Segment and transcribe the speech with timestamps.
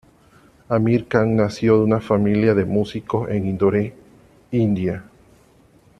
[0.77, 3.85] Amir Khan nació de una familia de músicos en Indore,
[4.51, 5.03] India.